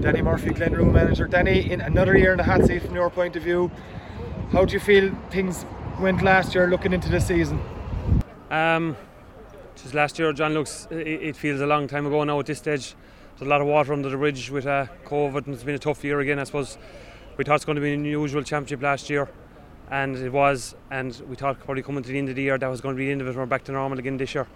[0.00, 1.26] Danny Murphy, Glenroe manager.
[1.26, 3.68] Danny, in another year in the hot seat from your point of view,
[4.52, 5.66] how do you feel things
[5.98, 7.60] went last year looking into the season?
[8.48, 8.96] Um,
[9.74, 10.86] just last year, John looks.
[10.90, 12.94] It, it, feels a long time ago now at this stage.
[13.32, 15.80] There's a lot of water under the bridge with uh, COVID, and it's been a
[15.80, 16.38] tough year again.
[16.38, 16.78] I suppose
[17.36, 19.28] we thought it's going to be an unusual championship last year,
[19.90, 20.76] and it was.
[20.92, 22.98] And we thought probably coming to the end of the year that was going to
[22.98, 23.34] be the end of it.
[23.34, 24.46] We're back to normal again this year,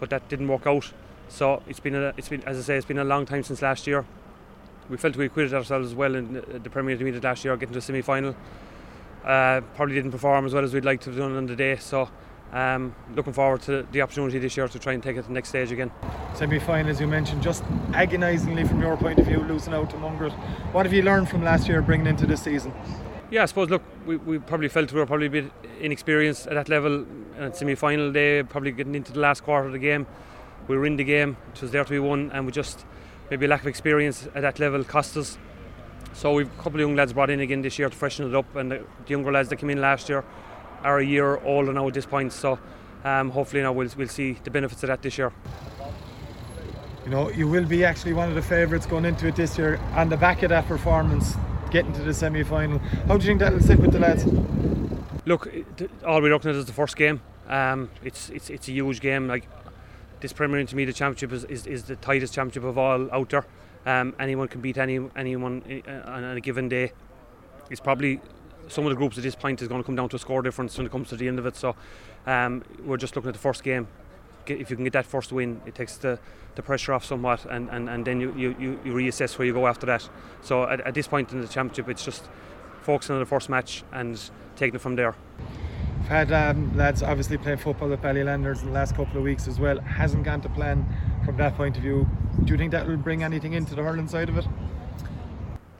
[0.00, 0.92] but that didn't work out.
[1.28, 3.62] So it's been a, it's been as I say, it's been a long time since
[3.62, 4.04] last year.
[4.90, 7.80] We felt we acquitted ourselves well in the Premier League last year, getting to the
[7.80, 8.36] semi-final.
[9.24, 11.76] Uh, probably didn't perform as well as we'd like to have done on the day.
[11.76, 12.10] So
[12.52, 15.34] um, looking forward to the opportunity this year to try and take it to the
[15.34, 15.90] next stage again.
[16.34, 19.96] Semi final, as you mentioned, just agonisingly from your point of view, losing out to
[19.96, 20.32] Mungret.
[20.72, 22.74] What have you learned from last year bringing into this season?
[23.30, 26.54] Yeah, I suppose, look, we, we probably felt we were probably a bit inexperienced at
[26.54, 27.06] that level.
[27.38, 30.06] At semi final day, probably getting into the last quarter of the game.
[30.68, 32.86] We were in the game, it was there to be won, and we just
[33.30, 35.38] maybe a lack of experience at that level cost us.
[36.12, 38.34] So we've a couple of young lads brought in again this year to freshen it
[38.34, 40.24] up, and the, younger lads that came in last year
[40.82, 42.32] are a year older now at this point.
[42.32, 42.58] So
[43.04, 45.32] um, hopefully now we'll, we'll see the benefits of that this year.
[47.04, 49.78] You know, you will be actually one of the favourites going into it this year
[49.92, 51.34] on the back of that performance,
[51.70, 52.78] getting to the semi final.
[52.78, 54.24] How do you think that'll sit with the lads?
[55.26, 55.52] Look,
[56.06, 57.20] all we're looking at is the first game.
[57.48, 59.26] Um, it's, it's, it's a huge game.
[59.26, 59.46] Like
[60.24, 63.44] this Premier Intermediate Championship is, is, is the tightest championship of all out there.
[63.84, 66.92] Um, anyone can beat any anyone uh, on a given day.
[67.68, 68.22] It's probably
[68.68, 70.40] some of the groups at this point is going to come down to a score
[70.40, 71.56] difference when it comes to the end of it.
[71.56, 71.76] So
[72.26, 73.86] um, we're just looking at the first game.
[74.46, 76.18] If you can get that first win, it takes the,
[76.54, 79.66] the pressure off somewhat, and, and, and then you, you, you reassess where you go
[79.66, 80.08] after that.
[80.40, 82.30] So at, at this point in the championship, it's just
[82.80, 84.18] focusing on the first match and
[84.56, 85.14] taking it from there.
[86.04, 89.48] I've had um, lads obviously playing football at Ballylanders in the last couple of weeks
[89.48, 89.80] as well.
[89.80, 90.84] Hasn't gone to plan
[91.24, 92.06] from that point of view.
[92.44, 94.46] Do you think that will bring anything into the hurling side of it?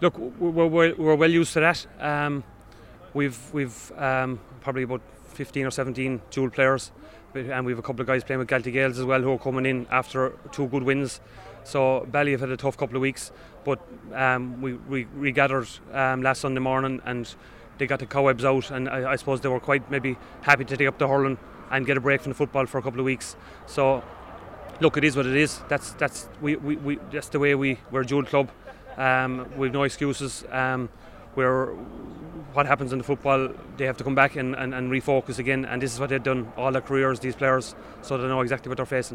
[0.00, 1.86] Look, we're, we're, we're well used to that.
[2.00, 2.42] Um,
[3.12, 6.90] we've we've um, probably about 15 or 17 dual players,
[7.34, 9.38] and we have a couple of guys playing with Galtee Gaels as well who are
[9.38, 11.20] coming in after two good wins.
[11.64, 13.30] So Bally have had a tough couple of weeks,
[13.62, 13.78] but
[14.14, 17.34] um, we, we regathered um, last Sunday morning and
[17.78, 20.76] they got the cobwebs out, and I, I, suppose they were quite maybe happy to
[20.76, 21.38] take up the hurling
[21.70, 23.36] and get a break from the football for a couple of weeks.
[23.66, 24.02] So
[24.80, 25.60] look, it is what it is.
[25.68, 28.50] That's that's we, we, we that's the way we we're a dual club.
[28.96, 30.44] Um, we've no excuses.
[30.50, 30.88] Um,
[31.34, 31.74] we're
[32.54, 35.64] what happens in the football, they have to come back and, and, and refocus again.
[35.64, 38.68] And this is what they've done all their careers, these players, so they know exactly
[38.68, 39.12] what they're facing.